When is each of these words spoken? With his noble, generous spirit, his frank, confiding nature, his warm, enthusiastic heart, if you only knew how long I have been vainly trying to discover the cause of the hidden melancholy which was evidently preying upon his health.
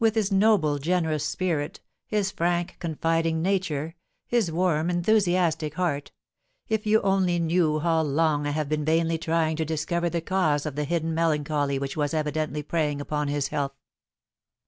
With 0.00 0.16
his 0.16 0.32
noble, 0.32 0.80
generous 0.80 1.24
spirit, 1.24 1.78
his 2.08 2.32
frank, 2.32 2.74
confiding 2.80 3.40
nature, 3.40 3.94
his 4.26 4.50
warm, 4.50 4.90
enthusiastic 4.90 5.74
heart, 5.74 6.10
if 6.68 6.86
you 6.86 7.00
only 7.02 7.38
knew 7.38 7.78
how 7.78 8.00
long 8.02 8.48
I 8.48 8.50
have 8.50 8.68
been 8.68 8.84
vainly 8.84 9.16
trying 9.16 9.54
to 9.58 9.64
discover 9.64 10.10
the 10.10 10.22
cause 10.22 10.66
of 10.66 10.74
the 10.74 10.82
hidden 10.82 11.14
melancholy 11.14 11.78
which 11.78 11.96
was 11.96 12.12
evidently 12.12 12.64
preying 12.64 13.00
upon 13.00 13.28
his 13.28 13.46
health. 13.46 13.76